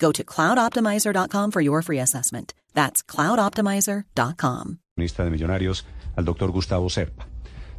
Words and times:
Go 0.00 0.12
to 0.12 0.24
cloudoptimizer.com 0.24 1.50
for 1.50 1.60
your 1.62 1.82
free 1.82 2.00
assessment. 2.00 2.54
That's 2.74 3.02
cloudoptimizer.com. 3.02 4.78
Ministra 4.96 5.24
de 5.24 5.30
Millonarios, 5.30 5.84
al 6.16 6.24
doctor 6.24 6.50
Gustavo 6.50 6.88
Serpa. 6.88 7.26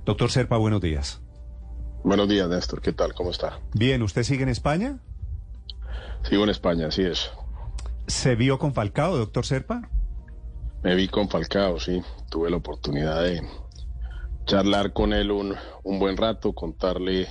Doctor 0.05 0.29
Serpa, 0.29 0.57
buenos 0.57 0.81
días. 0.81 1.19
Buenos 2.03 2.27
días, 2.29 2.47
Néstor. 2.49 2.81
¿Qué 2.81 2.93
tal? 2.93 3.13
¿Cómo 3.13 3.31
está? 3.31 3.59
Bien, 3.73 4.01
¿usted 4.01 4.23
sigue 4.23 4.43
en 4.43 4.49
España? 4.49 4.99
Sigo 6.23 6.43
en 6.43 6.49
España, 6.49 6.87
así 6.87 7.03
es. 7.03 7.31
¿Se 8.07 8.35
vio 8.35 8.57
con 8.59 8.73
Falcao, 8.73 9.17
doctor 9.17 9.45
Serpa? 9.45 9.89
Me 10.83 10.95
vi 10.95 11.07
con 11.07 11.29
Falcao, 11.29 11.79
sí. 11.79 12.01
Tuve 12.29 12.49
la 12.49 12.57
oportunidad 12.57 13.23
de 13.23 13.41
charlar 14.45 14.93
con 14.93 15.13
él 15.13 15.31
un, 15.31 15.55
un 15.83 15.99
buen 15.99 16.17
rato, 16.17 16.53
contarle 16.53 17.27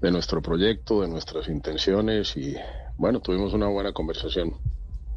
de 0.00 0.10
nuestro 0.10 0.42
proyecto, 0.42 1.02
de 1.02 1.08
nuestras 1.08 1.48
intenciones 1.48 2.36
y 2.36 2.56
bueno, 2.96 3.20
tuvimos 3.20 3.52
una 3.52 3.68
buena 3.68 3.92
conversación. 3.92 4.56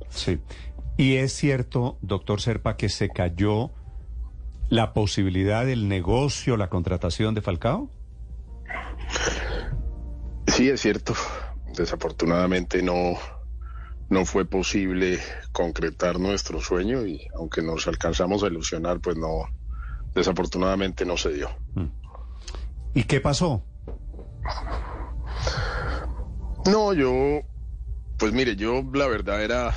Sí. 0.09 0.39
¿Y 0.97 1.15
es 1.15 1.33
cierto, 1.33 1.97
doctor 2.01 2.41
Serpa, 2.41 2.77
que 2.77 2.89
se 2.89 3.09
cayó 3.09 3.71
la 4.69 4.93
posibilidad 4.93 5.65
del 5.65 5.87
negocio, 5.87 6.57
la 6.57 6.69
contratación 6.69 7.33
de 7.33 7.41
Falcao? 7.41 7.89
Sí, 10.47 10.69
es 10.69 10.81
cierto. 10.81 11.13
Desafortunadamente 11.75 12.83
no, 12.83 13.13
no 14.09 14.25
fue 14.25 14.45
posible 14.45 15.19
concretar 15.51 16.19
nuestro 16.19 16.61
sueño 16.61 17.05
y 17.05 17.27
aunque 17.35 17.61
nos 17.61 17.87
alcanzamos 17.87 18.43
a 18.43 18.47
ilusionar, 18.47 18.99
pues 18.99 19.17
no, 19.17 19.45
desafortunadamente 20.13 21.05
no 21.05 21.17
se 21.17 21.33
dio. 21.33 21.49
¿Y 22.93 23.03
qué 23.05 23.21
pasó? 23.21 23.63
No, 26.65 26.93
yo, 26.93 27.41
pues 28.17 28.33
mire, 28.33 28.55
yo 28.55 28.83
la 28.93 29.07
verdad 29.07 29.43
era, 29.43 29.73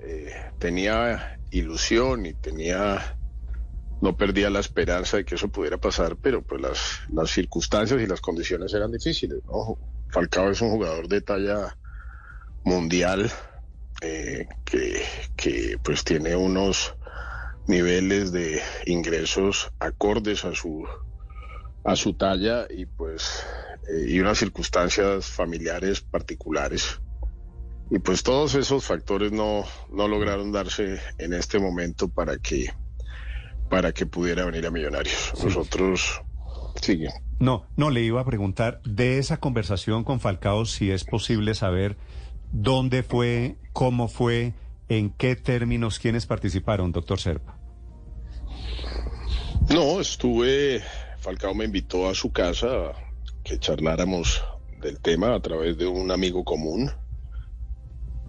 eh, 0.00 0.32
tenía 0.58 1.38
ilusión 1.50 2.24
y 2.24 2.32
tenía, 2.32 3.18
no 4.00 4.16
perdía 4.16 4.48
la 4.48 4.60
esperanza 4.60 5.18
de 5.18 5.24
que 5.24 5.34
eso 5.34 5.48
pudiera 5.48 5.78
pasar, 5.78 6.16
pero 6.16 6.42
pues 6.42 6.60
las, 6.60 7.00
las 7.12 7.30
circunstancias 7.30 8.00
y 8.00 8.06
las 8.06 8.20
condiciones 8.20 8.72
eran 8.72 8.90
difíciles, 8.90 9.40
¿no? 9.44 9.76
Falcao 10.08 10.50
es 10.50 10.60
un 10.60 10.70
jugador 10.70 11.08
de 11.08 11.20
talla 11.20 11.76
mundial 12.64 13.30
eh, 14.00 14.46
que, 14.64 15.02
que 15.36 15.78
pues 15.82 16.02
tiene 16.04 16.34
unos 16.34 16.94
niveles 17.66 18.32
de 18.32 18.60
ingresos 18.86 19.72
acordes 19.78 20.44
a 20.44 20.54
su 20.54 20.84
a 21.84 21.96
su 21.96 22.14
talla 22.14 22.66
y 22.70 22.86
pues 22.86 23.44
eh, 23.88 24.06
y 24.08 24.20
unas 24.20 24.38
circunstancias 24.38 25.26
familiares 25.26 26.00
particulares 26.00 27.00
y 27.90 27.98
pues 27.98 28.22
todos 28.22 28.54
esos 28.54 28.84
factores 28.84 29.32
no 29.32 29.64
no 29.90 30.08
lograron 30.08 30.52
darse 30.52 31.00
en 31.18 31.32
este 31.34 31.58
momento 31.58 32.08
para 32.08 32.38
que 32.38 32.66
para 33.68 33.92
que 33.92 34.06
pudiera 34.06 34.44
venir 34.44 34.66
a 34.66 34.70
Millonarios 34.70 35.32
Sí. 35.34 35.46
nosotros 35.46 36.22
sigue 36.80 37.08
No, 37.38 37.66
no, 37.76 37.90
le 37.90 38.02
iba 38.02 38.20
a 38.20 38.24
preguntar 38.24 38.80
de 38.84 39.18
esa 39.18 39.38
conversación 39.38 40.04
con 40.04 40.20
Falcao 40.20 40.64
si 40.64 40.90
es 40.90 41.04
posible 41.04 41.54
saber 41.54 41.96
dónde 42.52 43.02
fue, 43.02 43.56
cómo 43.72 44.08
fue, 44.08 44.52
en 44.88 45.10
qué 45.10 45.36
términos, 45.36 45.98
quiénes 45.98 46.26
participaron, 46.26 46.92
doctor 46.92 47.18
Serpa. 47.18 47.58
No, 49.70 50.00
estuve, 50.00 50.82
Falcao 51.18 51.54
me 51.54 51.64
invitó 51.64 52.08
a 52.08 52.14
su 52.14 52.30
casa 52.30 52.92
que 53.42 53.58
charláramos 53.58 54.42
del 54.80 55.00
tema 55.00 55.34
a 55.34 55.40
través 55.40 55.76
de 55.78 55.86
un 55.86 56.10
amigo 56.10 56.44
común. 56.44 56.90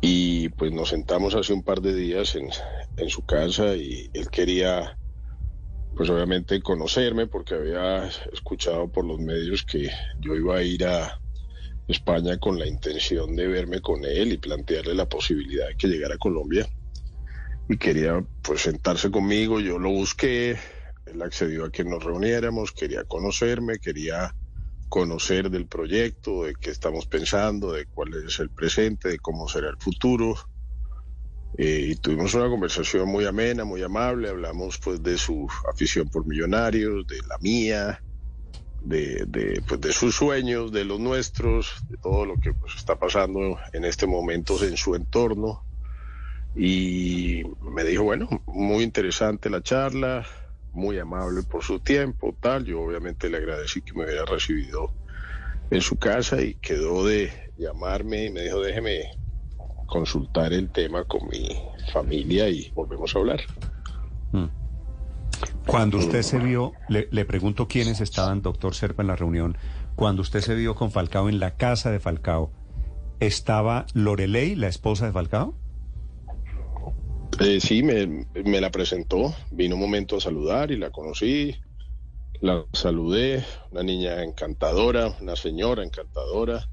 Y 0.01 0.49
pues 0.49 0.71
nos 0.71 0.89
sentamos 0.89 1.33
hace 1.35 1.53
un 1.53 1.63
par 1.63 1.81
de 1.81 1.95
días 1.95 2.35
en, 2.35 2.49
en 2.97 3.09
su 3.09 3.25
casa 3.25 3.75
y 3.75 4.09
él 4.13 4.29
quería 4.29 4.97
pues 5.95 6.09
obviamente 6.09 6.61
conocerme 6.61 7.27
porque 7.27 7.55
había 7.55 8.07
escuchado 8.31 8.91
por 8.91 9.05
los 9.05 9.19
medios 9.19 9.63
que 9.63 9.89
yo 10.19 10.35
iba 10.35 10.57
a 10.57 10.63
ir 10.63 10.85
a 10.85 11.19
España 11.87 12.37
con 12.37 12.57
la 12.57 12.65
intención 12.65 13.35
de 13.35 13.47
verme 13.47 13.81
con 13.81 14.03
él 14.05 14.33
y 14.33 14.37
plantearle 14.37 14.95
la 14.95 15.07
posibilidad 15.07 15.67
de 15.67 15.75
que 15.75 15.87
llegara 15.87 16.15
a 16.15 16.19
Colombia. 16.19 16.67
Y 17.69 17.77
quería 17.77 18.25
pues 18.41 18.61
sentarse 18.61 19.11
conmigo, 19.11 19.59
yo 19.59 19.79
lo 19.79 19.91
busqué, 19.91 20.57
él 21.05 21.21
accedió 21.21 21.65
a 21.65 21.71
que 21.71 21.83
nos 21.83 22.03
reuniéramos, 22.03 22.71
quería 22.71 23.03
conocerme, 23.03 23.79
quería 23.79 24.35
conocer 24.93 25.49
del 25.49 25.65
proyecto, 25.65 26.43
de 26.43 26.53
qué 26.53 26.69
estamos 26.69 27.07
pensando, 27.07 27.71
de 27.71 27.87
cuál 27.87 28.13
es 28.13 28.39
el 28.39 28.51
presente, 28.51 29.09
de 29.09 29.17
cómo 29.17 29.49
será 29.49 29.69
el 29.69 29.77
futuro. 29.77 30.35
Eh, 31.57 31.87
y 31.89 31.95
tuvimos 31.95 32.35
una 32.35 32.47
conversación 32.47 33.09
muy 33.09 33.25
amena, 33.25 33.63
muy 33.63 33.81
amable, 33.81 34.29
hablamos 34.29 34.77
pues 34.77 35.01
de 35.01 35.17
su 35.17 35.49
afición 35.67 36.09
por 36.09 36.27
millonarios, 36.27 37.07
de 37.07 37.17
la 37.27 37.39
mía, 37.39 38.03
de, 38.83 39.25
de, 39.25 39.63
pues, 39.67 39.81
de 39.81 39.91
sus 39.93 40.13
sueños, 40.13 40.71
de 40.71 40.85
los 40.85 40.99
nuestros, 40.99 41.73
de 41.89 41.97
todo 41.97 42.27
lo 42.27 42.35
que 42.39 42.53
pues, 42.53 42.75
está 42.75 42.99
pasando 42.99 43.57
en 43.73 43.85
este 43.85 44.05
momento 44.05 44.63
en 44.63 44.77
su 44.77 44.93
entorno. 44.93 45.63
Y 46.55 47.41
me 47.63 47.83
dijo, 47.83 48.03
bueno, 48.03 48.29
muy 48.45 48.83
interesante 48.83 49.49
la 49.49 49.63
charla, 49.63 50.23
muy 50.73 50.99
amable 50.99 51.43
por 51.43 51.63
su 51.63 51.79
tiempo, 51.79 52.35
tal. 52.39 52.65
Yo 52.65 52.81
obviamente 52.81 53.29
le 53.29 53.37
agradecí 53.37 53.81
que 53.81 53.93
me 53.93 54.03
hubiera 54.03 54.25
recibido 54.25 54.91
en 55.71 55.81
su 55.81 55.97
casa 55.97 56.41
y 56.41 56.55
quedó 56.55 57.05
de 57.05 57.31
llamarme 57.57 58.25
y 58.25 58.29
me 58.31 58.41
dijo, 58.41 58.59
déjeme 58.59 59.11
consultar 59.87 60.53
el 60.53 60.69
tema 60.69 61.03
con 61.05 61.27
mi 61.29 61.55
familia 61.91 62.49
y 62.49 62.71
volvemos 62.71 63.15
a 63.15 63.19
hablar. 63.19 63.39
Cuando 65.67 65.97
usted 65.97 66.23
se 66.23 66.39
vio, 66.39 66.73
le, 66.89 67.07
le 67.11 67.25
pregunto 67.25 67.67
quiénes 67.67 68.01
estaban, 68.01 68.41
doctor 68.41 68.75
Serpa, 68.75 69.01
en 69.01 69.07
la 69.07 69.15
reunión. 69.15 69.57
Cuando 69.95 70.21
usted 70.21 70.41
se 70.41 70.55
vio 70.55 70.75
con 70.75 70.91
Falcao 70.91 71.29
en 71.29 71.39
la 71.39 71.55
casa 71.55 71.89
de 71.91 71.99
Falcao, 71.99 72.51
¿estaba 73.19 73.85
Lorelei, 73.93 74.55
la 74.55 74.67
esposa 74.67 75.05
de 75.05 75.13
Falcao? 75.13 75.55
Eh, 77.39 77.59
sí, 77.59 77.83
me, 77.83 78.25
me 78.43 78.61
la 78.61 78.69
presentó, 78.69 79.33
vino 79.51 79.75
un 79.75 79.81
momento 79.81 80.17
a 80.17 80.21
saludar 80.21 80.71
y 80.71 80.77
la 80.77 80.91
conocí, 80.91 81.55
la 82.41 82.65
saludé, 82.73 83.43
una 83.71 83.83
niña 83.83 84.23
encantadora, 84.23 85.15
una 85.21 85.35
señora 85.35 85.83
encantadora, 85.83 86.67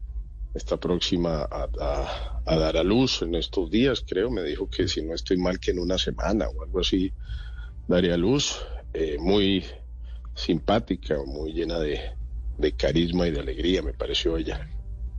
está 0.55 0.79
próxima 0.79 1.49
a, 1.51 2.57
dar 2.57 2.77
a 2.77 2.83
luz 2.83 3.23
en 3.23 3.35
estos 3.37 3.71
días, 3.71 4.05
creo, 4.07 4.31
me 4.31 4.43
dijo 4.43 4.69
que 4.69 4.89
si 4.89 5.03
no 5.03 5.15
estoy 5.15 5.37
mal 5.37 5.61
que 5.61 5.71
en 5.71 5.79
una 5.79 5.97
semana 5.97 6.49
o 6.49 6.63
algo 6.63 6.81
así 6.81 7.13
daría 7.87 8.17
luz, 8.17 8.61
eh, 8.93 9.17
muy 9.21 9.65
simpática, 10.35 11.17
muy 11.25 11.53
llena 11.53 11.79
de, 11.79 12.01
de 12.59 12.73
carisma 12.73 13.29
y 13.29 13.31
de 13.31 13.41
alegría, 13.41 13.83
me 13.83 13.93
pareció 13.93 14.37
ella. 14.37 14.69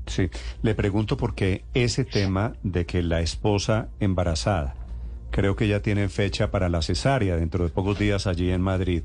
Sí, 0.08 0.30
le 0.62 0.76
pregunto 0.76 1.16
porque 1.16 1.64
ese 1.74 2.04
tema 2.04 2.54
de 2.64 2.86
que 2.86 3.04
la 3.04 3.22
esposa 3.22 3.90
embarazada, 4.00 4.76
creo 5.32 5.56
que 5.56 5.68
ya 5.68 5.82
tiene 5.82 6.10
fecha 6.10 6.52
para 6.52 6.70
la 6.70 6.82
cesárea 6.82 7.38
dentro 7.38 7.64
de 7.64 7.72
pocos 7.72 7.98
días 7.98 8.28
allí 8.28 8.52
en 8.52 8.62
Madrid, 8.62 9.04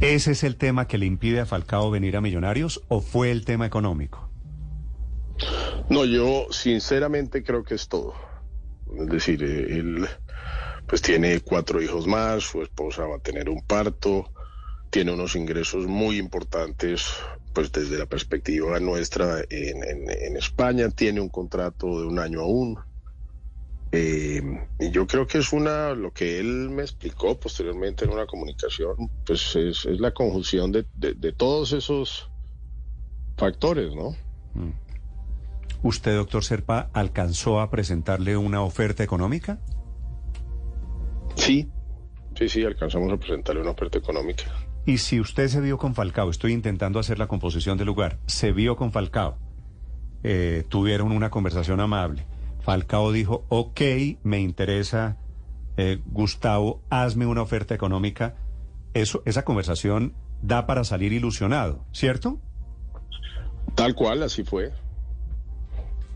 ¿ese 0.00 0.32
es 0.32 0.44
el 0.44 0.56
tema 0.56 0.86
que 0.86 0.98
le 0.98 1.06
impide 1.06 1.40
a 1.40 1.46
Falcao 1.46 1.90
venir 1.90 2.16
a 2.16 2.20
Millonarios 2.20 2.82
o 2.88 3.00
fue 3.00 3.30
el 3.30 3.44
tema 3.44 3.66
económico? 3.66 4.28
No, 5.88 6.04
yo 6.04 6.46
sinceramente 6.50 7.42
creo 7.42 7.64
que 7.64 7.74
es 7.74 7.88
todo. 7.88 8.14
Es 8.98 9.06
decir, 9.08 9.42
él 9.42 10.06
pues 10.86 11.02
tiene 11.02 11.40
cuatro 11.40 11.82
hijos 11.82 12.06
más, 12.06 12.44
su 12.44 12.62
esposa 12.62 13.06
va 13.06 13.16
a 13.16 13.20
tener 13.20 13.48
un 13.48 13.60
parto, 13.62 14.30
tiene 14.90 15.12
unos 15.12 15.34
ingresos 15.34 15.86
muy 15.86 16.18
importantes, 16.18 17.06
pues 17.52 17.72
desde 17.72 17.98
la 17.98 18.06
perspectiva 18.06 18.78
nuestra 18.78 19.40
en, 19.50 19.82
en, 19.82 20.36
España, 20.36 20.88
tiene 20.90 21.20
un 21.20 21.28
contrato 21.28 22.00
de 22.00 22.06
un 22.06 22.18
año 22.18 22.40
aún. 22.40 22.78
Eh, 23.98 24.42
yo 24.92 25.06
creo 25.06 25.26
que 25.26 25.38
es 25.38 25.54
una, 25.54 25.94
lo 25.94 26.12
que 26.12 26.38
él 26.38 26.68
me 26.68 26.82
explicó 26.82 27.40
posteriormente 27.40 28.04
en 28.04 28.10
una 28.10 28.26
comunicación, 28.26 29.10
pues 29.24 29.56
es, 29.56 29.86
es 29.86 30.00
la 30.00 30.12
conjunción 30.12 30.70
de, 30.70 30.84
de, 30.94 31.32
todos 31.32 31.72
esos 31.72 32.30
factores, 33.38 33.94
¿no? 33.94 34.10
Mm. 34.52 34.72
¿Usted, 35.82 36.14
doctor 36.14 36.44
Serpa, 36.44 36.90
alcanzó 36.92 37.60
a 37.60 37.70
presentarle 37.70 38.36
una 38.36 38.60
oferta 38.60 39.02
económica? 39.02 39.60
Sí, 41.36 41.70
sí, 42.36 42.48
sí, 42.50 42.64
alcanzamos 42.64 43.10
a 43.10 43.16
presentarle 43.16 43.62
una 43.62 43.70
oferta 43.70 43.96
económica. 43.96 44.44
Y 44.84 44.98
si 44.98 45.20
usted 45.20 45.48
se 45.48 45.62
vio 45.62 45.78
con 45.78 45.94
Falcao, 45.94 46.28
estoy 46.28 46.52
intentando 46.52 46.98
hacer 46.98 47.18
la 47.18 47.28
composición 47.28 47.78
del 47.78 47.86
lugar, 47.86 48.18
se 48.26 48.52
vio 48.52 48.76
con 48.76 48.92
Falcao, 48.92 49.38
eh, 50.22 50.64
tuvieron 50.68 51.12
una 51.12 51.30
conversación 51.30 51.80
amable. 51.80 52.26
Falcao 52.66 53.12
dijo, 53.12 53.46
ok, 53.48 53.80
me 54.24 54.40
interesa, 54.40 55.16
eh, 55.76 56.00
Gustavo, 56.04 56.82
hazme 56.90 57.24
una 57.24 57.42
oferta 57.42 57.76
económica. 57.76 58.34
Eso, 58.92 59.22
esa 59.24 59.44
conversación 59.44 60.14
da 60.42 60.66
para 60.66 60.82
salir 60.82 61.12
ilusionado, 61.12 61.84
¿cierto? 61.92 62.40
Tal 63.76 63.94
cual, 63.94 64.24
así 64.24 64.42
fue. 64.42 64.72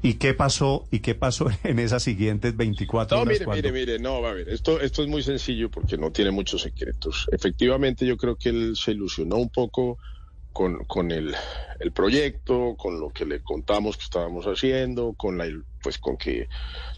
¿Y 0.03 0.15
qué 0.15 0.35
pasó? 0.35 0.89
¿Y 0.91 0.99
qué 0.99 1.15
pasó 1.15 1.47
en 1.63 1.79
esas 1.79 2.03
siguientes 2.03 2.57
24 2.57 3.21
horas? 3.21 3.41
No, 3.43 3.53
mire, 3.53 3.71
mire, 3.71 3.73
mire, 3.73 3.99
no, 4.01 4.21
va 4.21 4.31
a 4.31 4.35
ver, 4.35 4.49
esto, 4.49 4.81
esto 4.81 5.05
es 5.05 5.09
muy 5.09 5.23
sencillo 5.23 5.71
porque 5.71 5.97
no 5.99 6.11
tiene 6.11 6.33
muchos 6.33 6.63
secretos. 6.63 7.29
Efectivamente, 7.31 8.05
yo 8.05 8.17
creo 8.17 8.35
que 8.35 8.49
él 8.49 8.75
se 8.75 8.91
ilusionó 8.91 9.37
un 9.37 9.51
poco 9.51 9.99
con, 10.53 10.85
con 10.87 11.13
el, 11.13 11.33
el, 11.79 11.93
proyecto, 11.93 12.75
con 12.77 12.99
lo 12.99 13.11
que 13.11 13.25
le 13.25 13.41
contamos 13.41 13.97
que 13.97 14.03
estábamos 14.03 14.47
haciendo, 14.47 15.15
con 15.17 15.39
la, 15.39 15.47
pues 15.83 15.99
con 15.99 16.17
que 16.17 16.49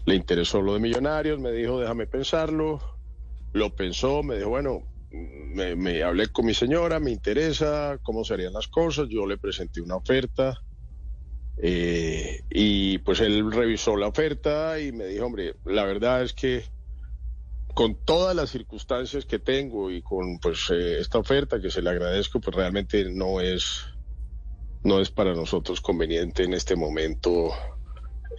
le 0.05 0.15
interesó 0.15 0.61
lo 0.61 0.73
de 0.73 0.79
Millonarios, 0.79 1.39
me 1.39 1.51
dijo, 1.51 1.79
déjame 1.79 2.07
pensarlo, 2.07 2.79
lo 3.53 3.75
pensó, 3.75 4.23
me 4.23 4.37
dijo, 4.37 4.49
bueno, 4.49 4.83
me, 5.11 6.03
hablé 6.03 6.27
con 6.27 6.45
mi 6.45 6.53
señora, 6.53 6.99
me 6.99 7.11
interesa 7.11 7.99
cómo 8.01 8.23
serían 8.23 8.53
las 8.53 8.67
cosas, 8.67 9.07
yo 9.09 9.25
le 9.25 9.37
presenté 9.37 9.81
una 9.81 9.95
oferta 9.95 10.59
eh, 11.57 12.41
y 12.49 12.97
pues 12.99 13.19
él 13.19 13.51
revisó 13.51 13.95
la 13.95 14.07
oferta 14.07 14.79
y 14.79 14.91
me 14.91 15.05
dijo, 15.05 15.25
hombre, 15.25 15.55
la 15.65 15.85
verdad 15.85 16.23
es 16.23 16.33
que 16.33 16.63
con 17.73 17.95
todas 17.95 18.35
las 18.35 18.51
circunstancias 18.51 19.25
que 19.25 19.39
tengo 19.39 19.91
y 19.91 20.01
con 20.01 20.39
pues 20.39 20.69
eh, 20.71 20.99
esta 20.99 21.19
oferta 21.19 21.59
que 21.59 21.71
se 21.71 21.81
le 21.81 21.89
agradezco, 21.89 22.39
pues 22.39 22.55
realmente 22.55 23.05
no 23.09 23.39
es 23.39 23.85
no 24.83 24.99
es 24.99 25.09
para 25.09 25.33
nosotros 25.33 25.81
conveniente 25.81 26.43
en 26.43 26.53
este 26.53 26.75
momento. 26.75 27.51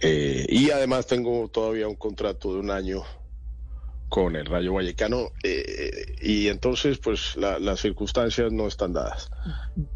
Eh, 0.01 0.45
y 0.49 0.69
además 0.71 1.07
tengo 1.07 1.47
todavía 1.47 1.87
un 1.87 1.95
contrato 1.95 2.53
de 2.53 2.59
un 2.59 2.71
año 2.71 3.03
con 4.09 4.35
el 4.35 4.45
Rayo 4.45 4.73
Vallecano 4.73 5.31
eh, 5.43 6.15
y 6.21 6.47
entonces 6.47 6.99
pues 6.99 7.35
las 7.35 7.79
circunstancias 7.79 8.51
no 8.51 8.67
están 8.67 8.93
dadas. 8.93 9.29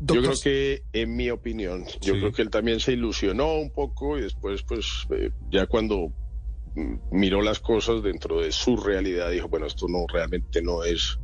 Yo 0.01 0.22
creo 0.22 0.34
que, 0.42 0.84
en 0.94 1.16
mi 1.16 1.30
opinión, 1.30 1.86
yo 2.01 2.13
creo 2.13 2.31
que 2.31 2.42
él 2.42 2.50
también 2.50 2.80
se 2.80 2.94
ilusionó 2.94 3.56
un 3.56 3.72
poco 3.72 4.18
y 4.18 4.22
después 4.22 4.63
pues 4.63 5.07
eh, 5.12 5.31
ya 5.51 5.68
cuando 5.68 6.12
mm, 6.75 6.95
miró 7.12 7.42
las 7.42 7.60
cosas 7.60 8.02
dentro 8.04 8.42
de 8.42 8.52
su 8.52 8.78
realidad 8.78 9.31
dijo, 9.31 9.48
bueno, 9.48 9.68
esto 9.68 9.88
no 9.88 10.06
realmente 10.12 10.62
no 10.62 10.84
es 10.84 11.19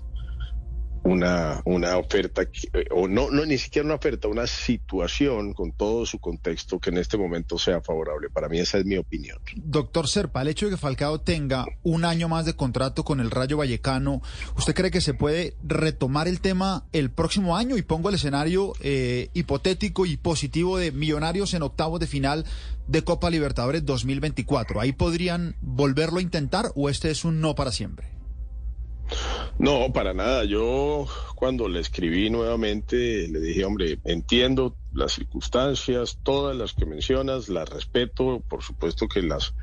una, 1.06 1.62
una 1.66 1.98
oferta, 1.98 2.42
eh, 2.42 2.86
o 2.92 3.08
no, 3.08 3.30
no, 3.30 3.46
ni 3.46 3.58
siquiera 3.60 3.86
una 3.86 3.96
oferta, 3.96 4.28
una 4.28 4.48
situación 4.48 5.54
con 5.54 5.72
todo 5.72 6.06
su 6.06 6.20
contexto 6.20 6.80
que 6.80 6.90
en 6.90 6.98
este 6.98 7.16
momento 7.16 7.60
sea 7.60 7.80
favorable. 7.80 8.30
Para 8.32 8.50
mí 8.50 8.60
esa 8.60 8.80
es 8.80 8.86
mi 8.86 8.98
opinión. 8.98 9.38
Doctor 9.56 10.08
Serpa, 10.08 10.42
el 10.42 10.48
hecho 10.48 10.66
de 10.66 10.72
que 10.72 10.78
Falcao 10.78 11.22
tenga 11.22 11.66
un 11.84 12.06
año 12.06 12.28
más 12.28 12.46
de 12.46 12.56
contrato 12.56 13.06
con 13.06 13.20
el 13.20 13.30
Rayo 13.30 13.58
Vallecano, 13.58 14.22
¿usted 14.58 14.74
cree 14.74 14.90
que 14.90 15.00
se 15.00 15.14
puede 15.14 15.56
retomar 15.64 16.28
el 16.28 16.42
tema 16.42 16.86
el 16.92 17.12
próximo 17.12 17.56
año? 17.56 17.78
Y 17.78 17.84
pongo 17.84 18.10
el 18.10 18.16
escenario 18.16 18.74
eh, 18.82 19.30
hipotético 19.34 20.08
y 20.08 20.18
positivo 20.18 20.80
de 20.80 20.92
Millonarios 20.92 21.54
en 21.54 21.62
octavos 21.62 22.00
de 22.00 22.08
final 22.08 22.46
de 22.88 23.04
Copa 23.04 23.30
Libertadores 23.30 23.86
2024. 23.86 24.82
¿Ahí 24.82 24.92
podrían 24.92 25.56
volverlo 25.62 26.18
a 26.18 26.24
intentar 26.24 26.72
o 26.76 26.90
este 26.90 27.12
es 27.12 27.26
un 27.26 27.42
no 27.42 27.54
para 27.54 27.72
siempre? 27.72 28.15
No, 29.58 29.92
para 29.94 30.14
nada. 30.14 30.44
Yo 30.44 31.08
cuando 31.36 31.68
le 31.68 31.80
escribí 31.80 32.30
nuevamente 32.30 33.28
le 33.28 33.40
dije, 33.40 33.66
hombre, 33.66 34.00
entiendo 34.04 34.76
las 34.94 35.14
circunstancias, 35.14 36.20
todas 36.24 36.56
las 36.56 36.74
que 36.74 36.86
mencionas, 36.86 37.50
las 37.50 37.70
respeto, 37.70 38.42
por 38.48 38.64
supuesto 38.64 39.08
que 39.08 39.22
las 39.22 39.54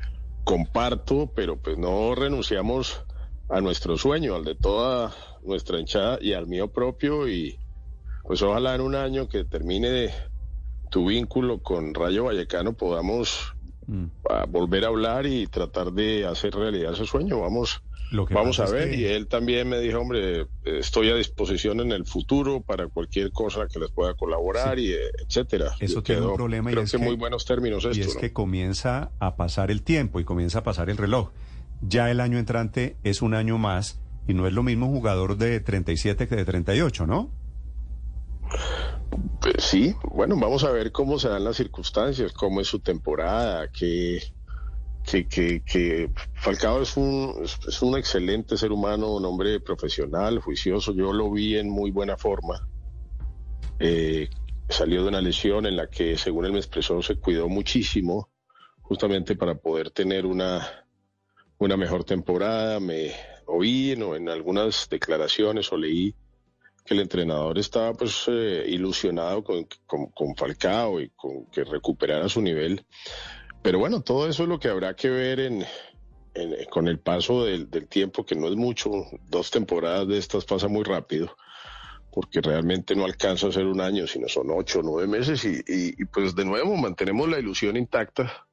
comparto, 0.43 1.31
pero 1.35 1.57
pues 1.57 1.77
no 1.77 2.15
renunciamos 2.15 3.03
a 3.49 3.61
nuestro 3.61 3.97
sueño, 3.97 4.35
al 4.35 4.43
de 4.43 4.55
toda 4.55 5.13
nuestra 5.43 5.79
hinchada 5.79 6.17
y 6.21 6.33
al 6.33 6.47
mío 6.47 6.71
propio 6.71 7.27
y 7.27 7.59
pues 8.23 8.41
ojalá 8.41 8.75
en 8.75 8.81
un 8.81 8.95
año 8.95 9.27
que 9.27 9.43
termine 9.43 10.13
tu 10.89 11.07
vínculo 11.07 11.61
con 11.61 11.93
Rayo 11.93 12.25
Vallecano 12.25 12.73
podamos 12.73 13.53
mm. 13.87 14.05
volver 14.49 14.85
a 14.85 14.87
hablar 14.87 15.25
y 15.25 15.47
tratar 15.47 15.91
de 15.91 16.25
hacer 16.25 16.53
realidad 16.53 16.93
ese 16.93 17.05
sueño. 17.05 17.39
Vamos 17.39 17.81
Vamos 18.29 18.59
a 18.59 18.65
ver, 18.65 18.93
y 18.93 19.05
él 19.05 19.27
también 19.27 19.67
me 19.67 19.79
dijo, 19.79 19.99
hombre, 19.99 20.45
estoy 20.63 21.09
a 21.09 21.15
disposición 21.15 21.79
en 21.79 21.91
el 21.91 22.05
futuro 22.05 22.61
para 22.61 22.87
cualquier 22.87 23.31
cosa 23.31 23.67
que 23.67 23.79
les 23.79 23.89
pueda 23.91 24.13
colaborar 24.13 24.77
y 24.77 24.93
etcétera. 25.25 25.73
Eso 25.79 26.03
tiene 26.03 26.21
un 26.21 26.35
problema 26.35 26.69
creo 26.69 26.83
y 26.83 26.85
es 26.85 26.91
que, 26.91 26.97
muy 26.99 27.15
buenos 27.15 27.45
términos 27.45 27.87
y 27.91 28.01
es 28.01 28.15
que 28.15 28.31
comienza 28.31 29.11
a 29.19 29.35
pasar 29.35 29.71
el 29.71 29.81
tiempo 29.81 30.19
y 30.19 30.25
comienza 30.25 30.59
a 30.59 30.63
pasar 30.63 30.89
el 30.89 30.97
reloj. 30.97 31.31
Ya 31.81 32.11
el 32.11 32.19
año 32.19 32.37
entrante 32.37 32.97
es 33.03 33.21
un 33.21 33.33
año 33.33 33.57
más 33.57 33.99
y 34.27 34.33
no 34.33 34.47
es 34.47 34.53
lo 34.53 34.63
mismo 34.63 34.87
jugador 34.87 35.37
de 35.37 35.59
37 35.59 36.27
que 36.27 36.35
de 36.35 36.45
38, 36.45 37.07
¿no? 37.07 37.31
Pues 39.41 39.55
sí, 39.59 39.95
bueno, 40.03 40.37
vamos 40.39 40.63
a 40.63 40.71
ver 40.71 40.91
cómo 40.91 41.19
se 41.19 41.29
dan 41.29 41.43
las 41.43 41.57
circunstancias, 41.57 42.31
cómo 42.31 42.61
es 42.61 42.67
su 42.67 42.79
temporada, 42.79 43.69
que, 43.69 44.21
que, 45.03 45.27
que 45.27 46.09
Falcao 46.35 46.81
es 46.81 46.95
un, 46.95 47.35
es 47.43 47.81
un 47.81 47.97
excelente 47.97 48.57
ser 48.57 48.71
humano, 48.71 49.13
un 49.13 49.25
hombre 49.25 49.59
profesional, 49.59 50.39
juicioso. 50.39 50.93
Yo 50.93 51.11
lo 51.11 51.29
vi 51.31 51.57
en 51.57 51.69
muy 51.69 51.91
buena 51.91 52.17
forma. 52.17 52.67
Eh, 53.79 54.29
salió 54.69 55.03
de 55.03 55.09
una 55.09 55.21
lesión 55.21 55.65
en 55.65 55.75
la 55.75 55.87
que, 55.87 56.17
según 56.17 56.45
él 56.45 56.53
me 56.53 56.59
expresó, 56.59 57.01
se 57.01 57.17
cuidó 57.17 57.49
muchísimo, 57.49 58.29
justamente 58.81 59.35
para 59.35 59.55
poder 59.55 59.91
tener 59.91 60.25
una, 60.25 60.85
una 61.57 61.75
mejor 61.75 62.05
temporada. 62.05 62.79
Me 62.79 63.11
oí 63.45 63.91
en 63.91 64.29
algunas 64.29 64.87
declaraciones 64.89 65.71
o 65.71 65.77
leí 65.77 66.15
que 66.85 66.93
el 66.93 66.99
entrenador 66.99 67.57
estaba 67.57 67.93
pues 67.93 68.25
eh, 68.27 68.65
ilusionado 68.67 69.43
con, 69.43 69.67
con, 69.85 70.07
con, 70.07 70.35
Falcao 70.35 70.99
y 70.99 71.09
con 71.09 71.45
que 71.47 71.63
recuperara 71.63 72.27
su 72.29 72.41
nivel. 72.41 72.85
Pero 73.61 73.79
bueno, 73.79 74.01
todo 74.01 74.27
eso 74.27 74.43
es 74.43 74.49
lo 74.49 74.59
que 74.59 74.67
habrá 74.67 74.95
que 74.95 75.09
ver 75.09 75.39
en, 75.39 75.65
con 76.69 76.87
el 76.87 76.99
paso 76.99 77.45
del, 77.45 77.69
tiempo, 77.87 78.25
que 78.25 78.35
no 78.35 78.47
es 78.47 78.55
mucho, 78.55 78.91
dos 79.29 79.51
temporadas 79.51 80.07
de 80.07 80.17
estas 80.17 80.45
pasa 80.45 80.67
muy 80.67 80.83
rápido, 80.83 81.35
porque 82.11 82.41
realmente 82.41 82.95
no 82.95 83.05
alcanza 83.05 83.47
a 83.47 83.51
ser 83.51 83.65
un 83.65 83.79
año, 83.79 84.05
sino 84.07 84.27
son 84.27 84.47
ocho 84.51 84.79
o 84.79 84.83
nueve 84.83 85.07
meses 85.07 85.45
y, 85.45 85.61
y 85.65 86.05
pues 86.05 86.35
de 86.35 86.43
nuevo 86.43 86.75
mantenemos 86.75 87.29
la 87.29 87.39
ilusión 87.39 87.77
intacta 87.77 88.45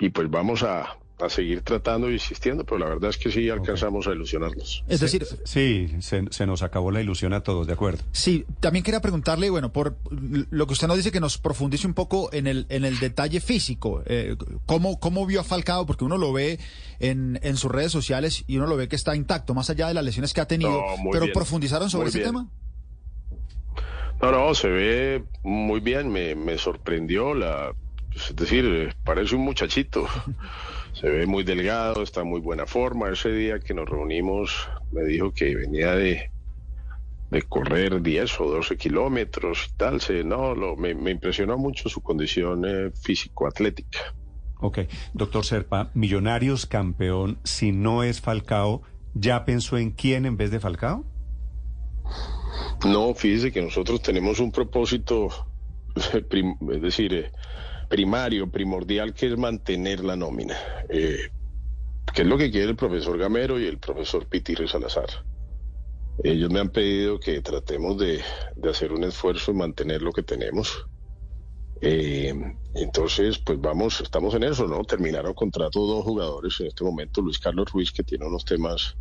y 0.00 0.10
pues 0.10 0.28
vamos 0.28 0.62
a, 0.62 0.98
a 1.18 1.30
seguir 1.30 1.62
tratando 1.62 2.10
y 2.10 2.14
insistiendo, 2.14 2.64
pero 2.64 2.78
la 2.78 2.86
verdad 2.86 3.08
es 3.08 3.16
que 3.16 3.30
sí 3.30 3.48
alcanzamos 3.48 4.06
a 4.06 4.10
ilusionarnos. 4.10 4.84
Es 4.86 5.00
decir, 5.00 5.26
sí, 5.44 5.96
se, 6.00 6.46
nos 6.46 6.62
acabó 6.62 6.90
la 6.90 7.00
ilusión 7.00 7.32
a 7.32 7.42
todos, 7.42 7.66
¿de 7.66 7.72
acuerdo? 7.72 8.02
Sí, 8.12 8.44
también 8.60 8.82
quería 8.82 9.00
preguntarle, 9.00 9.48
bueno, 9.48 9.72
por 9.72 9.96
lo 10.10 10.66
que 10.66 10.72
usted 10.74 10.88
nos 10.88 10.98
dice, 10.98 11.12
que 11.12 11.20
nos 11.20 11.38
profundice 11.38 11.86
un 11.86 11.94
poco 11.94 12.28
en 12.32 12.46
el, 12.46 12.66
en 12.68 12.84
el 12.84 12.98
detalle 12.98 13.40
físico. 13.40 14.02
Eh, 14.04 14.36
¿cómo, 14.66 15.00
¿Cómo 15.00 15.24
vio 15.24 15.40
a 15.40 15.44
Falcao? 15.44 15.86
Porque 15.86 16.04
uno 16.04 16.18
lo 16.18 16.34
ve 16.34 16.58
en, 16.98 17.40
en 17.42 17.56
sus 17.56 17.70
redes 17.70 17.92
sociales 17.92 18.44
y 18.46 18.58
uno 18.58 18.66
lo 18.66 18.76
ve 18.76 18.88
que 18.88 18.96
está 18.96 19.16
intacto, 19.16 19.54
más 19.54 19.70
allá 19.70 19.88
de 19.88 19.94
las 19.94 20.04
lesiones 20.04 20.34
que 20.34 20.42
ha 20.42 20.48
tenido. 20.48 20.84
pero 21.12 21.26
¿profundizaron 21.32 21.88
sobre 21.88 22.10
ese 22.10 22.20
tema? 22.20 22.46
No, 24.20 24.32
no, 24.32 24.54
se 24.54 24.68
ve 24.68 25.24
muy 25.42 25.80
bien, 25.80 26.10
me, 26.10 26.34
me 26.34 26.58
sorprendió 26.58 27.34
la... 27.34 27.72
Es 28.14 28.34
decir, 28.34 28.94
parece 29.04 29.34
un 29.34 29.42
muchachito. 29.42 30.06
Se 31.00 31.10
ve 31.10 31.26
muy 31.26 31.44
delgado, 31.44 32.02
está 32.02 32.22
en 32.22 32.28
muy 32.28 32.40
buena 32.40 32.66
forma. 32.66 33.10
Ese 33.10 33.30
día 33.30 33.58
que 33.58 33.74
nos 33.74 33.86
reunimos 33.86 34.68
me 34.92 35.04
dijo 35.04 35.30
que 35.30 35.54
venía 35.54 35.94
de, 35.94 36.30
de 37.30 37.42
correr 37.42 38.00
10 38.00 38.40
o 38.40 38.50
12 38.50 38.78
kilómetros 38.78 39.68
y 39.70 39.76
tal. 39.76 40.00
Se, 40.00 40.24
no, 40.24 40.54
lo, 40.54 40.74
me, 40.76 40.92
impresionó 41.10 41.58
mucho 41.58 41.90
su 41.90 42.00
condición 42.00 42.64
eh, 42.66 42.92
físico-atlética. 43.02 44.14
Ok, 44.58 44.78
doctor 45.12 45.44
Serpa, 45.44 45.90
Millonarios 45.92 46.64
campeón, 46.64 47.38
si 47.44 47.72
no 47.72 48.02
es 48.02 48.22
Falcao, 48.22 48.80
¿ya 49.12 49.44
pensó 49.44 49.76
en 49.76 49.90
quién 49.90 50.24
en 50.24 50.38
vez 50.38 50.50
de 50.50 50.60
Falcao? 50.60 51.04
No, 52.86 53.12
fíjese 53.12 53.52
que 53.52 53.60
nosotros 53.60 54.00
tenemos 54.00 54.40
un 54.40 54.50
propósito, 54.50 55.28
es 55.94 56.80
decir, 56.80 57.12
eh, 57.12 57.32
primario, 57.88 58.50
primordial, 58.50 59.14
que 59.14 59.26
es 59.26 59.38
mantener 59.38 60.04
la 60.04 60.16
nómina, 60.16 60.56
eh, 60.88 61.30
que 62.14 62.22
es 62.22 62.28
lo 62.28 62.38
que 62.38 62.50
quiere 62.50 62.70
el 62.70 62.76
profesor 62.76 63.18
Gamero 63.18 63.58
y 63.58 63.66
el 63.66 63.78
profesor 63.78 64.26
Pitirri 64.26 64.68
Salazar. 64.68 65.08
Ellos 66.22 66.50
me 66.50 66.60
han 66.60 66.70
pedido 66.70 67.20
que 67.20 67.40
tratemos 67.42 67.98
de, 67.98 68.22
hacer 68.68 68.92
un 68.92 69.04
esfuerzo 69.04 69.50
y 69.50 69.54
mantener 69.54 70.02
lo 70.02 70.12
que 70.12 70.22
tenemos. 70.22 70.86
Eh, 71.82 72.34
entonces, 72.74 73.38
pues 73.38 73.60
vamos, 73.60 74.00
estamos 74.00 74.34
en 74.34 74.44
eso, 74.44 74.66
¿no? 74.66 74.82
Terminaron 74.82 75.34
contrato 75.34 75.86
dos 75.86 76.04
jugadores 76.04 76.58
en 76.60 76.68
este 76.68 76.84
momento, 76.84 77.20
Luis 77.20 77.38
Carlos 77.38 77.70
Ruiz, 77.70 77.92
que 77.92 78.02
tiene 78.02 78.26
unos 78.26 78.44
temas 78.44 78.96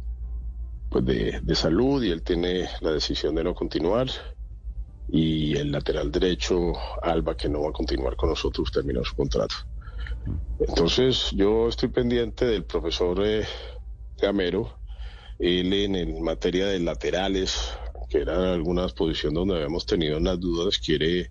pues 0.90 1.06
de, 1.06 1.40
de 1.42 1.56
salud 1.56 2.04
y 2.04 2.12
él 2.12 2.22
tiene 2.22 2.68
la 2.82 2.92
decisión 2.92 3.36
de 3.36 3.46
no 3.46 3.56
continuar. 3.56 4.08
Y 5.08 5.56
el 5.58 5.72
lateral 5.72 6.12
derecho, 6.12 6.74
Alba, 7.02 7.38
que 7.38 7.48
no 7.48 7.64
va 7.64 7.70
a 7.70 7.74
continuar 7.74 8.16
con 8.16 8.30
nosotros, 8.30 8.72
terminó 8.72 9.04
su 9.04 9.16
contrato. 9.16 9.56
Entonces, 10.60 11.32
yo 11.32 11.68
estoy 11.68 11.90
pendiente 11.90 12.46
del 12.46 12.64
profesor 12.64 13.22
eh, 13.24 13.46
Gamero 14.18 14.80
él 15.40 15.74
en, 15.74 16.24
materia 16.24 16.68
de 16.68 16.80
laterales, 16.80 17.74
que 18.10 18.20
eran 18.20 18.42
algunas 18.42 18.94
posiciones 18.94 19.36
donde 19.36 19.56
habíamos 19.56 19.86
tenido 19.86 20.18
unas 20.18 20.40
dudas, 20.40 20.78
quiere 20.78 21.30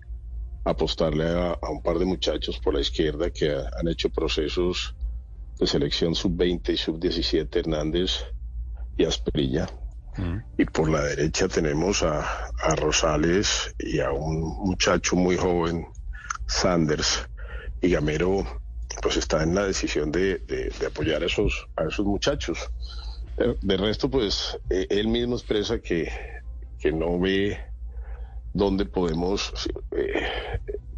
apostarle 0.63 1.25
a, 1.27 1.57
un 1.69 1.81
par 1.81 1.99
de 1.99 2.05
muchachos 2.05 2.59
por 2.59 2.73
la 2.73 2.81
izquierda 2.81 3.29
que 3.29 3.51
han 3.51 3.87
hecho 3.87 4.09
procesos 4.09 4.95
de 5.59 5.67
selección 5.67 6.15
sub-20 6.15 6.73
y 6.73 6.77
sub-17, 6.77 7.55
Hernández 7.57 8.25
y 8.97 9.05
Asperilla. 9.05 9.67
Y 10.57 10.65
por 10.65 10.89
la 10.89 11.03
derecha 11.03 11.47
tenemos 11.47 12.03
a, 12.03 12.49
Rosales 12.77 13.75
y 13.79 13.99
a 13.99 14.11
un 14.11 14.41
muchacho 14.65 15.15
muy 15.15 15.37
joven, 15.37 15.85
Sanders. 16.47 17.27
Y 17.81 17.89
Gamero 17.89 18.45
pues 19.01 19.17
está 19.17 19.43
en 19.43 19.53
la 19.53 19.65
decisión 19.65 20.11
de, 20.11 20.41
apoyar 20.87 21.21
a 21.23 21.25
esos, 21.25 21.67
a 21.75 21.83
esos 21.83 22.05
muchachos. 22.05 22.69
De 23.61 23.77
resto, 23.77 24.09
pues 24.09 24.57
eh, 24.69 24.87
él 24.89 25.09
mismo 25.09 25.35
expresa 25.35 25.79
que, 25.79 26.09
que 26.79 26.91
no 26.91 27.19
ve 27.19 27.59
dónde 28.53 28.85
podemos 28.85 29.51
eh, 29.91 30.23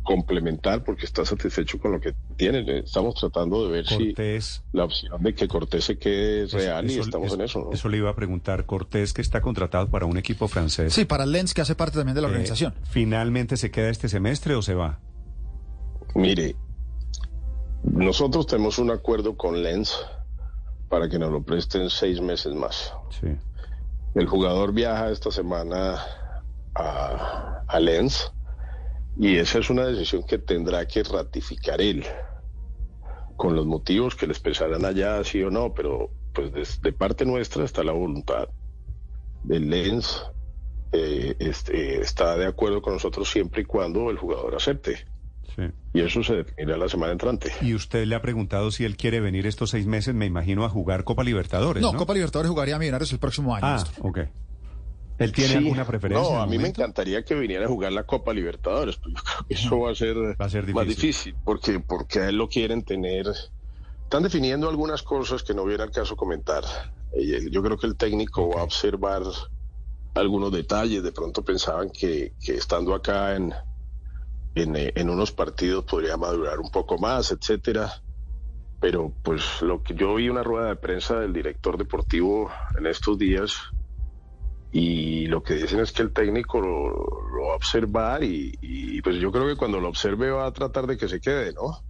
complementar 0.08 0.86
porque 0.86 1.06
está 1.06 1.26
satisfecho 1.26 1.80
con 1.80 1.92
lo 1.92 2.00
que 2.00 2.16
tiene. 2.38 2.80
Estamos 2.80 3.16
tratando 3.16 3.66
de 3.66 3.72
ver 3.74 3.88
si 3.88 4.16
la 4.72 4.86
opción 4.86 5.22
de 5.22 5.36
que 5.36 5.50
Cortés 5.50 5.84
se 5.84 5.98
quede 6.00 6.48
real 6.48 6.90
y 6.90 6.98
estamos 6.98 7.34
en 7.34 7.42
eso. 7.42 7.70
Eso 7.74 7.90
le 7.90 7.98
iba 7.98 8.10
a 8.10 8.16
preguntar. 8.16 8.66
Cortés, 8.66 9.12
que 9.12 9.22
está 9.22 9.42
contratado 9.42 9.90
para 9.90 10.06
un 10.06 10.18
equipo 10.18 10.48
francés. 10.48 10.94
Sí, 10.94 11.04
para 11.04 11.26
Lens, 11.26 11.54
que 11.54 11.60
hace 11.60 11.76
parte 11.76 11.98
también 11.98 12.16
de 12.16 12.22
la 12.22 12.30
eh, 12.30 12.32
organización. 12.32 12.74
¿Finalmente 12.84 13.58
se 13.58 13.70
queda 13.70 13.90
este 13.90 14.08
semestre 14.08 14.56
o 14.56 14.62
se 14.62 14.76
va? 14.76 15.02
Mire, 16.16 16.56
nosotros 17.84 18.48
tenemos 18.48 18.80
un 18.80 18.92
acuerdo 18.92 19.36
con 19.36 19.62
Lens 19.62 19.94
para 20.88 21.10
que 21.10 21.20
nos 21.20 21.34
lo 21.34 21.44
presten 21.44 21.90
seis 21.90 22.22
meses 22.22 22.56
más. 22.56 22.94
El 24.16 24.26
jugador 24.26 24.72
viaja 24.72 25.12
esta 25.12 25.32
semana 25.32 26.02
a, 26.76 27.64
a 27.68 27.80
Lens 27.82 28.32
y 29.20 29.38
esa 29.38 29.60
es 29.60 29.70
una 29.70 29.86
decisión 29.86 30.24
que 30.24 30.38
tendrá 30.38 30.88
que 30.88 31.04
ratificar 31.04 31.82
él 31.82 32.06
con 33.36 33.56
los 33.56 33.66
motivos 33.66 34.16
que 34.16 34.28
le 34.28 34.34
expresarán 34.34 34.86
allá, 34.86 35.24
sí 35.24 35.42
o 35.44 35.50
no, 35.50 35.74
pero 35.74 36.12
pues 36.34 36.82
de, 36.82 36.94
parte 36.94 37.26
nuestra 37.26 37.64
está 37.64 37.84
la 37.84 37.92
voluntad 37.92 38.50
del 39.44 39.70
Lens 39.70 40.24
eh, 40.92 41.36
este, 41.40 42.02
está 42.02 42.38
de 42.38 42.46
acuerdo 42.46 42.82
con 42.82 42.94
nosotros 42.94 43.30
siempre 43.30 43.62
y 43.62 43.66
cuando 43.66 44.10
el 44.10 44.18
jugador 44.18 44.56
acepte. 44.56 45.06
Y 45.92 46.02
eso 46.02 46.24
se 46.24 46.36
definirá 46.36 46.78
la 46.78 46.88
semana 46.88 47.14
entrante. 47.14 47.52
Y 47.62 47.74
usted 47.74 48.06
le 48.06 48.14
ha 48.14 48.22
preguntado 48.22 48.70
si 48.70 48.86
él 48.86 48.96
quiere 48.96 49.20
venir 49.20 49.48
estos 49.48 49.72
seis 49.72 49.88
meses, 49.88 50.14
me 50.14 50.28
imagino, 50.28 50.64
a 50.64 50.70
jugar 50.70 51.04
Copa 51.04 51.24
Libertadores. 51.24 51.82
No, 51.82 51.94
Copa 51.94 52.14
Libertadores 52.14 52.52
jugaría 52.52 52.76
a 52.76 52.80
Millonarios 52.80 53.12
el 53.12 53.18
próximo 53.18 53.56
año. 53.56 53.66
Ah, 53.66 53.84
ok. 54.02 54.20
¿Él 55.18 55.32
tiene 55.32 55.56
alguna 55.56 55.86
preferencia? 55.86 56.36
No, 56.36 56.42
a 56.42 56.46
mí 56.46 56.58
me 56.58 56.68
encantaría 56.68 57.24
que 57.24 57.34
viniera 57.34 57.66
a 57.66 57.68
jugar 57.68 57.92
la 57.92 58.04
Copa 58.04 58.34
Libertadores, 58.34 58.98
pero 58.98 59.16
yo 59.16 59.24
creo 59.24 59.48
que 59.48 59.54
eso 59.54 59.80
va 59.80 59.92
a 59.92 59.96
ser, 59.96 60.16
va 60.18 60.46
a 60.46 60.50
ser 60.50 60.66
difícil. 60.66 60.76
más 60.76 60.88
difícil, 60.88 61.36
porque, 61.44 61.80
porque 61.80 62.20
a 62.20 62.30
él 62.30 62.38
lo 62.38 62.48
quieren 62.48 62.84
tener. 62.84 63.28
Están 64.04 64.24
definiendo 64.24 64.70
algunas 64.70 65.02
cosas 65.02 65.44
que 65.44 65.54
no 65.54 65.64
hubiera 65.64 65.84
el 65.84 65.92
caso 65.92 66.16
comentar. 66.16 66.64
Yo 67.52 67.64
creo 67.64 67.78
que 67.78 67.88
el 67.88 67.96
técnico 67.96 68.50
va 68.50 68.62
a 68.62 68.64
observar 68.64 69.24
algunos 70.14 70.52
detalles. 70.52 71.04
De 71.04 71.12
pronto 71.12 71.44
pensaban 71.44 71.90
que, 71.90 72.34
que 72.44 72.56
estando 72.56 72.94
acá 72.94 73.36
en, 73.36 73.54
eh, 74.56 74.94
en, 74.96 75.10
unos 75.10 75.32
partidos 75.32 75.84
podría 75.86 76.16
madurar 76.16 76.60
un 76.60 76.70
poco 76.70 76.98
más, 76.98 77.32
etcétera. 77.32 78.02
Pero 78.80 79.12
pues 79.24 79.62
lo 79.62 79.82
que 79.82 79.96
yo 79.96 80.16
vi 80.16 80.30
una 80.30 80.44
rueda 80.44 80.70
de 80.70 80.76
prensa 80.76 81.20
del 81.20 81.34
director 81.34 81.78
deportivo 81.78 82.52
en 82.78 82.86
estos 82.86 83.18
días 83.18 83.72
y 84.72 85.28
lo 85.28 85.44
que 85.44 85.56
dicen 85.56 85.80
es 85.80 85.92
que 85.92 86.02
el 86.02 86.12
técnico 86.12 86.60
lo, 86.60 87.46
va 87.48 87.54
a 87.54 87.56
observar 87.56 88.24
y, 88.24 89.02
pues 89.02 89.18
yo 89.18 89.32
creo 89.32 89.48
que 89.48 89.56
cuando 89.56 89.80
lo 89.80 89.88
observe 89.88 90.30
va 90.32 90.46
a 90.46 90.52
tratar 90.52 90.88
de 90.88 90.98
que 90.98 91.08
se 91.08 91.22
quede, 91.22 91.54
¿no? 91.54 91.82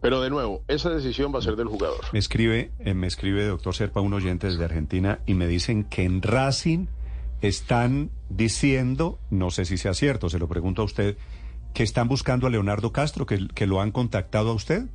Pero 0.00 0.20
de 0.20 0.30
nuevo, 0.30 0.64
esa 0.66 0.90
decisión 0.90 1.32
va 1.32 1.38
a 1.38 1.42
ser 1.42 1.54
del 1.54 1.68
jugador. 1.68 2.00
Me 2.12 2.18
escribe, 2.18 2.72
eh, 2.80 2.92
me 2.92 3.06
escribe 3.06 3.46
doctor 3.46 3.74
Serpa 3.74 4.00
un 4.00 4.12
oyente 4.12 4.48
desde 4.48 4.64
Argentina 4.64 5.20
y 5.26 5.34
me 5.34 5.46
dicen 5.46 5.84
que 5.84 6.02
en 6.02 6.22
Racing 6.22 6.86
están 7.40 8.10
diciendo, 8.28 9.20
no 9.30 9.50
sé 9.50 9.64
si 9.64 9.76
sea 9.76 9.94
cierto, 9.94 10.28
se 10.28 10.40
lo 10.40 10.48
pregunto 10.48 10.82
a 10.82 10.84
usted, 10.84 11.16
que 11.72 11.84
están 11.84 12.08
buscando 12.08 12.48
a 12.48 12.50
Leonardo 12.50 12.92
Castro, 12.92 13.26
que, 13.26 13.46
que 13.54 13.66
lo 13.66 13.80
han 13.80 13.92
contactado 13.92 14.50
a 14.50 14.54
usted? 14.54 14.86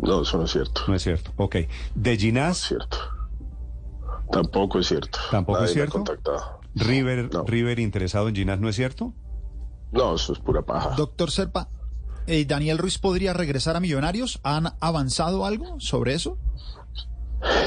No, 0.00 0.22
eso 0.22 0.38
no 0.38 0.44
es 0.44 0.50
cierto. 0.50 0.82
No 0.88 0.94
es 0.94 1.02
cierto. 1.02 1.32
Ok. 1.36 1.56
¿De 1.94 2.16
Ginás? 2.16 2.62
es 2.62 2.68
cierto. 2.68 3.21
Tampoco 4.32 4.78
es 4.78 4.88
cierto. 4.88 5.18
¿Tampoco 5.30 5.62
es 5.62 5.72
cierto? 5.72 6.02
River, 6.74 7.28
River 7.46 7.78
interesado 7.78 8.28
en 8.28 8.34
Ginás, 8.34 8.58
¿no 8.58 8.68
es 8.68 8.76
cierto? 8.76 9.12
No, 9.92 10.14
eso 10.14 10.32
es 10.32 10.38
pura 10.38 10.62
paja. 10.62 10.94
Doctor 10.96 11.30
Serpa, 11.30 11.68
¿eh, 12.26 12.46
¿Daniel 12.46 12.78
Ruiz 12.78 12.98
podría 12.98 13.34
regresar 13.34 13.76
a 13.76 13.80
Millonarios? 13.80 14.40
¿Han 14.42 14.68
avanzado 14.80 15.44
algo 15.44 15.78
sobre 15.80 16.14
eso? 16.14 16.38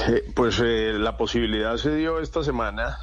Eh, 0.08 0.32
pues 0.36 0.60
eh, 0.60 0.94
la 0.98 1.18
posibilidad 1.18 1.78
se 1.78 1.96
dio 1.96 2.20
esta 2.20 2.44
semana 2.44 2.98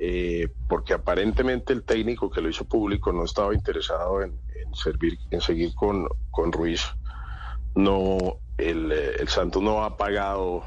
eh, 0.00 0.48
porque 0.68 0.94
aparentemente 0.94 1.72
el 1.72 1.82
técnico 1.82 2.30
que 2.30 2.40
lo 2.40 2.48
hizo 2.48 2.66
público 2.66 3.12
no 3.12 3.24
estaba 3.24 3.52
interesado 3.52 4.22
en, 4.22 4.38
servir, 4.74 5.18
en 5.30 5.40
seguir 5.40 5.74
con, 5.74 6.06
con 6.30 6.52
Ruiz. 6.52 6.82
No, 7.74 8.38
el, 8.58 8.92
el 8.92 9.28
Santos 9.28 9.60
no 9.62 9.82
ha 9.82 9.96
pagado 9.96 10.62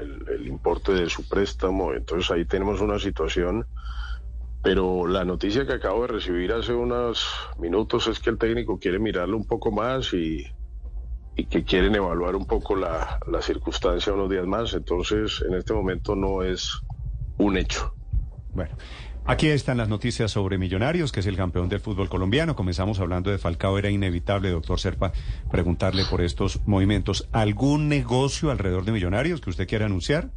el, 0.00 0.46
importe 0.46 0.92
de 0.92 1.08
su 1.08 1.28
préstamo, 1.28 1.92
entonces 1.92 2.30
ahí 2.30 2.44
tenemos 2.44 2.80
una 2.80 2.98
situación. 2.98 3.66
Pero 4.62 5.06
la 5.06 5.24
noticia 5.24 5.66
que 5.66 5.74
acabo 5.74 6.02
de 6.02 6.08
recibir 6.08 6.52
hace 6.52 6.72
unos 6.72 7.26
minutos 7.58 8.08
es 8.08 8.18
que 8.18 8.30
el 8.30 8.38
técnico 8.38 8.78
quiere 8.78 8.98
mirarlo 8.98 9.36
un 9.36 9.46
poco 9.46 9.70
más 9.70 10.12
y, 10.12 10.44
y 11.36 11.46
que 11.46 11.64
quieren 11.64 11.94
evaluar 11.94 12.34
un 12.34 12.44
poco 12.44 12.74
la, 12.74 13.20
la 13.28 13.40
circunstancia 13.40 14.12
unos 14.12 14.28
días 14.28 14.46
más. 14.46 14.74
Entonces, 14.74 15.44
en 15.46 15.54
este 15.54 15.72
momento 15.72 16.16
no 16.16 16.42
es 16.42 16.82
un 17.38 17.56
hecho. 17.56 17.94
Bueno, 18.52 18.74
aquí 19.28 19.48
están 19.48 19.76
las 19.76 19.88
noticias 19.88 20.32
sobre 20.32 20.58
Millonarios, 20.58 21.12
que 21.12 21.20
es 21.20 21.26
el 21.26 21.36
campeón 21.36 21.68
del 21.68 21.80
fútbol 21.80 22.08
colombiano. 22.08 22.56
Comenzamos 22.56 22.98
hablando 22.98 23.30
de 23.30 23.38
Falcao, 23.38 23.78
era 23.78 23.90
inevitable, 23.90 24.50
doctor 24.50 24.80
Serpa, 24.80 25.12
preguntarle 25.50 26.04
por 26.10 26.22
estos 26.22 26.66
movimientos. 26.66 27.28
¿Algún 27.30 27.88
negocio 27.88 28.50
alrededor 28.50 28.84
de 28.84 28.92
Millonarios 28.92 29.40
que 29.40 29.50
usted 29.50 29.68
quiera 29.68 29.86
anunciar? 29.86 30.30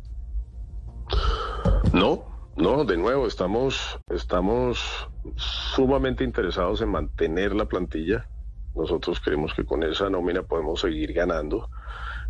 No, 1.94 2.24
no, 2.58 2.86
de 2.86 2.98
nuevo, 2.98 3.26
estamos, 3.26 4.00
estamos 4.10 5.10
sumamente 5.36 6.24
interesados 6.24 6.82
en 6.82 6.90
mantener 6.90 7.56
la 7.56 7.66
plantilla. 7.66 8.28
Nosotros 8.76 9.20
creemos 9.20 9.54
que 9.54 9.66
con 9.66 9.84
esa 9.84 10.10
nómina 10.10 10.44
podemos 10.44 10.82
seguir 10.82 11.14
ganando 11.14 11.70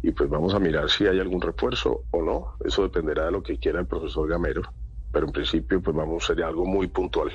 y 0.03 0.11
pues 0.11 0.29
vamos 0.29 0.53
a 0.53 0.59
mirar 0.59 0.89
si 0.89 1.05
hay 1.05 1.19
algún 1.19 1.41
refuerzo 1.41 2.03
o 2.11 2.21
no. 2.21 2.55
Eso 2.63 2.83
dependerá 2.83 3.25
de 3.25 3.31
lo 3.31 3.43
que 3.43 3.57
quiera 3.57 3.79
el 3.79 3.87
profesor 3.87 4.29
Gamero 4.29 4.71
pero 5.11 5.27
en 5.27 5.31
principio 5.31 5.81
pues 5.81 5.95
vamos, 5.95 6.25
sería 6.25 6.47
algo 6.47 6.65
muy 6.65 6.87
puntual. 6.87 7.31